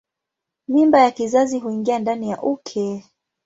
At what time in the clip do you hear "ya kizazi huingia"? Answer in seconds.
0.99-1.99